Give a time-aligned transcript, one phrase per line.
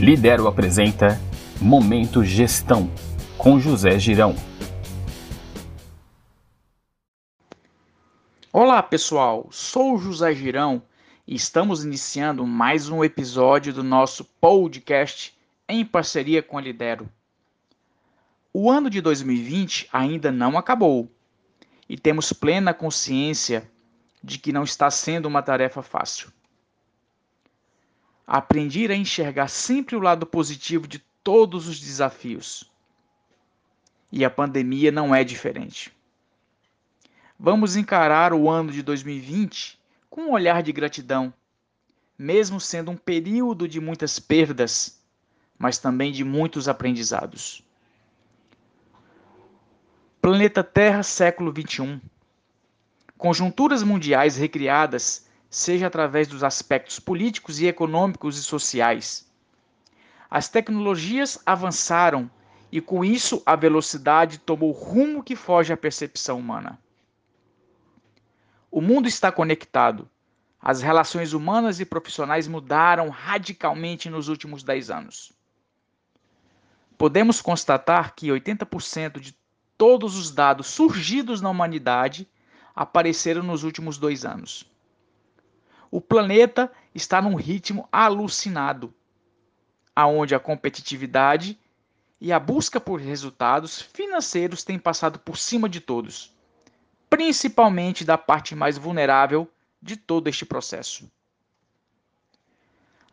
[0.00, 1.20] Lidero apresenta
[1.60, 2.90] Momento Gestão
[3.36, 4.34] com José Girão.
[8.50, 10.82] Olá pessoal, sou José Girão
[11.26, 17.06] e estamos iniciando mais um episódio do nosso podcast em parceria com a Lidero.
[18.54, 21.12] O ano de 2020 ainda não acabou
[21.86, 23.70] e temos plena consciência
[24.24, 26.32] de que não está sendo uma tarefa fácil.
[28.32, 32.62] Aprendi a enxergar sempre o lado positivo de todos os desafios.
[34.12, 35.92] E a pandemia não é diferente.
[37.36, 41.34] Vamos encarar o ano de 2020 com um olhar de gratidão,
[42.16, 45.02] mesmo sendo um período de muitas perdas,
[45.58, 47.64] mas também de muitos aprendizados.
[50.22, 52.00] Planeta Terra, século 21.
[53.18, 59.28] Conjunturas mundiais recriadas seja através dos aspectos políticos e econômicos e sociais.
[60.30, 62.30] As tecnologias avançaram
[62.70, 66.78] e, com isso, a velocidade tomou rumo que foge à percepção humana.
[68.70, 70.08] O mundo está conectado.
[70.62, 75.32] As relações humanas e profissionais mudaram radicalmente nos últimos 10 anos.
[76.96, 79.34] Podemos constatar que 80% de
[79.76, 82.28] todos os dados surgidos na humanidade
[82.76, 84.69] apareceram nos últimos dois anos.
[85.90, 88.94] O planeta está num ritmo alucinado,
[89.94, 91.58] aonde a competitividade
[92.20, 96.36] e a busca por resultados financeiros têm passado por cima de todos,
[97.08, 99.50] principalmente da parte mais vulnerável
[99.82, 101.10] de todo este processo.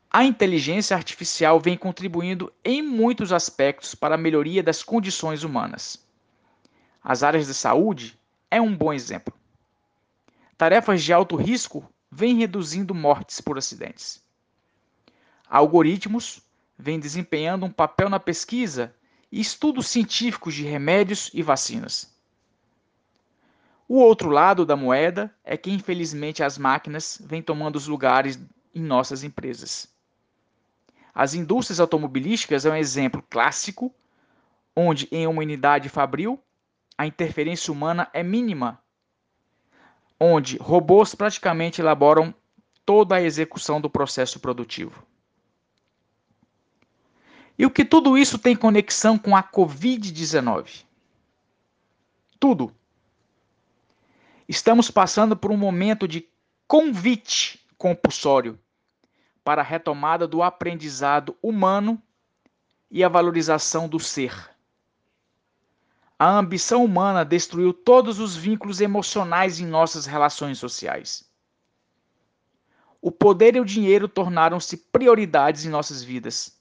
[0.09, 6.05] A inteligência artificial vem contribuindo em muitos aspectos para a melhoria das condições humanas.
[7.03, 8.19] As áreas de saúde
[8.51, 9.33] é um bom exemplo.
[10.57, 14.21] Tarefas de alto risco vem reduzindo mortes por acidentes.
[15.49, 16.41] Algoritmos
[16.77, 18.93] vêm desempenhando um papel na pesquisa
[19.31, 22.15] e estudos científicos de remédios e vacinas.
[23.87, 28.37] O outro lado da moeda é que, infelizmente, as máquinas vêm tomando os lugares
[28.75, 29.87] em nossas empresas.
[31.15, 33.93] As indústrias automobilísticas é um exemplo clássico,
[34.75, 36.39] onde em uma unidade fabril
[36.97, 38.79] a interferência humana é mínima
[40.19, 42.33] onde robôs praticamente elaboram
[42.85, 45.03] toda a execução do processo produtivo.
[47.57, 50.85] E o que tudo isso tem conexão com a Covid-19?
[52.39, 52.71] Tudo.
[54.47, 56.27] Estamos passando por um momento de
[56.67, 58.59] convite compulsório
[59.43, 62.01] para a retomada do aprendizado humano
[62.91, 64.56] e a valorização do ser.
[66.19, 71.23] A ambição humana destruiu todos os vínculos emocionais em nossas relações sociais.
[72.99, 76.57] O poder e o dinheiro tornaram-se prioridades em nossas vidas,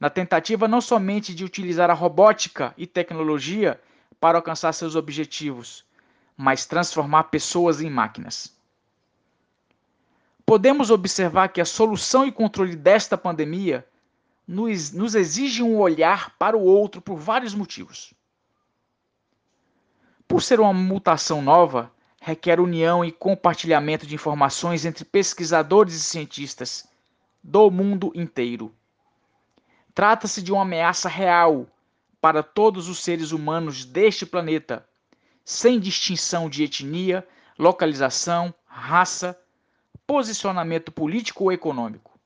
[0.00, 3.80] na tentativa não somente de utilizar a robótica e tecnologia
[4.18, 5.84] para alcançar seus objetivos,
[6.36, 8.52] mas transformar pessoas em máquinas.
[10.44, 13.86] Podemos observar que a solução e controle desta pandemia
[14.46, 18.12] nos, exige um olhar para o outro por vários motivos.
[20.38, 21.90] Por ser uma mutação nova,
[22.20, 26.86] requer união e compartilhamento de informações entre pesquisadores e cientistas
[27.42, 28.72] do mundo inteiro.
[29.92, 31.66] Trata-se de uma ameaça real
[32.20, 34.86] para todos os seres humanos deste planeta,
[35.44, 37.26] sem distinção de etnia,
[37.58, 39.36] localização, raça,
[40.06, 42.16] posicionamento político ou econômico.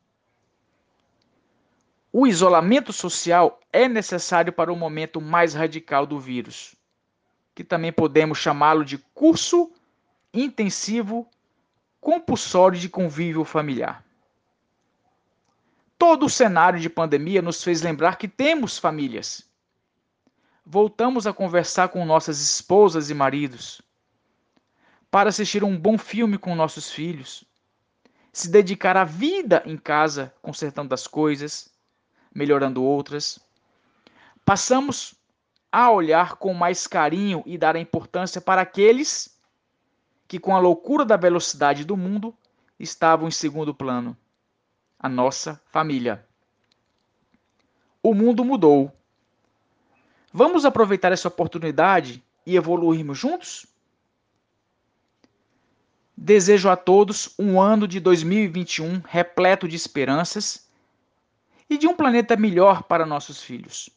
[2.13, 6.77] O isolamento social é necessário para o momento mais radical do vírus
[7.55, 9.71] que também podemos chamá-lo de curso
[10.33, 11.29] intensivo
[12.01, 14.05] compulsório de convívio familiar.
[15.99, 19.49] Todo o cenário de pandemia nos fez lembrar que temos famílias.
[20.65, 23.83] Voltamos a conversar com nossas esposas e maridos,
[25.11, 27.45] para assistir um bom filme com nossos filhos,
[28.33, 31.71] se dedicar à vida em casa, consertando as coisas,
[32.35, 33.39] melhorando outras.
[34.45, 35.15] Passamos
[35.73, 39.35] a olhar com mais carinho e dar a importância para aqueles
[40.29, 42.37] que, com a loucura da velocidade do mundo,
[42.79, 44.15] estavam em segundo plano
[44.99, 46.27] a nossa família.
[48.03, 48.93] O mundo mudou.
[50.31, 53.67] Vamos aproveitar essa oportunidade e evoluirmos juntos?
[56.15, 60.69] Desejo a todos um ano de 2021 repleto de esperanças
[61.69, 63.91] e de um planeta melhor para nossos filhos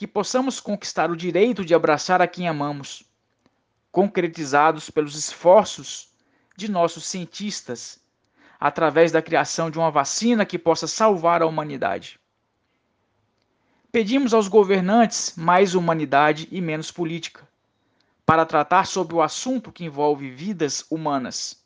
[0.00, 3.04] que possamos conquistar o direito de abraçar a quem amamos,
[3.92, 6.08] concretizados pelos esforços
[6.56, 8.00] de nossos cientistas,
[8.58, 12.18] através da criação de uma vacina que possa salvar a humanidade.
[13.92, 17.46] Pedimos aos governantes mais humanidade e menos política,
[18.24, 21.62] para tratar sobre o assunto que envolve vidas humanas.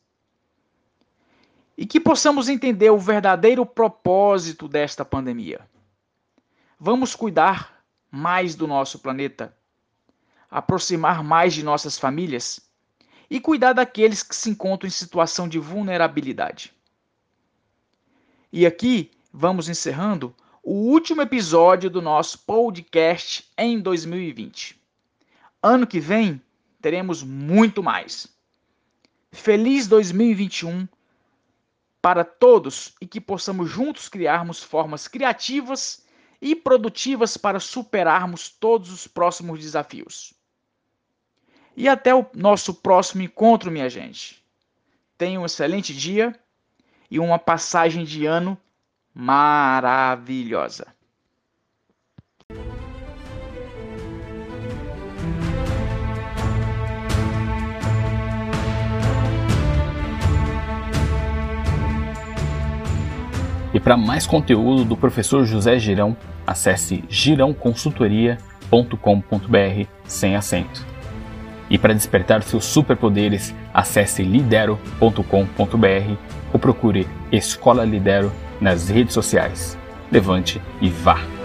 [1.79, 5.61] E que possamos entender o verdadeiro propósito desta pandemia.
[6.81, 7.74] Vamos cuidar
[8.15, 9.53] mais do nosso planeta,
[10.49, 12.61] aproximar mais de nossas famílias
[13.29, 16.73] e cuidar daqueles que se encontram em situação de vulnerabilidade.
[18.53, 20.33] E aqui vamos encerrando
[20.63, 24.81] o último episódio do nosso podcast em 2020.
[25.61, 26.41] Ano que vem
[26.81, 28.29] teremos muito mais.
[29.33, 30.87] Feliz 2021
[32.01, 36.04] para todos e que possamos juntos criarmos formas criativas
[36.41, 40.35] e produtivas para superarmos todos os próximos desafios.
[41.77, 44.45] E até o nosso próximo encontro, minha gente.
[45.19, 46.39] Tenha um excelente dia
[47.11, 48.59] e uma passagem de ano
[49.13, 50.87] maravilhosa.
[63.85, 66.17] Para mais conteúdo do professor José Girão,
[66.47, 70.87] acesse girãoconsultoria.com.br sem acento.
[71.69, 76.17] E para despertar seus superpoderes, acesse lidero.com.br
[76.53, 79.77] ou procure Escola Lidero nas redes sociais.
[80.11, 81.44] Levante e vá!